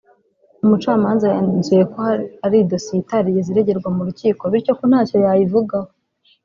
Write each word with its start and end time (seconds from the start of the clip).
umucamanza 0.63 1.25
yanzuye 1.33 1.83
ko 1.93 1.99
ari 2.45 2.57
dosiye 2.71 2.99
itarigeze 3.03 3.47
iregerwa 3.49 3.89
mu 3.95 4.01
rukiko 4.07 4.43
bityo 4.53 4.71
ko 4.77 4.83
ntacyo 4.89 5.15
yakivugaho 5.25 5.89